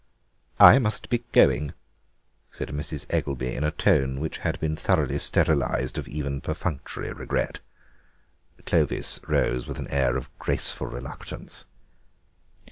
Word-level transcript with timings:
"I 0.59 0.79
must 0.79 1.09
be 1.11 1.19
going," 1.31 1.75
said 2.49 2.69
Mrs. 2.69 3.05
Eggelby, 3.11 3.53
in 3.53 3.63
a 3.63 3.69
tone 3.69 4.19
which 4.19 4.39
had 4.39 4.59
been 4.59 4.75
thoroughly 4.75 5.19
sterilised 5.19 5.99
of 5.99 6.07
even 6.07 6.41
perfunctory 6.41 7.13
regret. 7.13 7.59
Clovis 8.65 9.19
rose 9.27 9.67
with 9.67 9.77
an 9.77 9.87
air 9.89 10.17
of 10.17 10.35
graceful 10.39 10.87
reluctance. 10.87 11.65